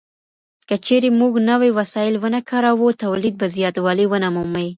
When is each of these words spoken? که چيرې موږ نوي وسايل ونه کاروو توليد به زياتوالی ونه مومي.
که 0.67 0.75
چيرې 0.85 1.09
موږ 1.19 1.33
نوي 1.49 1.69
وسايل 1.77 2.15
ونه 2.19 2.39
کاروو 2.49 2.97
توليد 3.03 3.35
به 3.41 3.47
زياتوالی 3.55 4.05
ونه 4.07 4.29
مومي. 4.35 4.69